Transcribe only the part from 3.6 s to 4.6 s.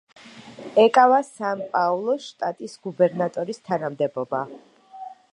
თანამდებობა.